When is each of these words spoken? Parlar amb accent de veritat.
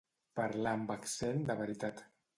Parlar 0.39 0.73
amb 0.79 0.95
accent 0.97 1.47
de 1.51 1.61
veritat. 1.63 2.07